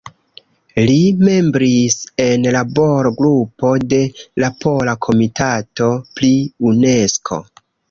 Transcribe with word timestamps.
Li 0.85 0.93
membris 1.27 1.97
en 2.25 2.47
Labor-Grupo 2.55 3.75
de 3.93 4.01
la 4.45 4.51
Pola 4.67 4.97
Komitato 5.09 5.93
pri 6.19 6.35
Unesko. 6.73 7.43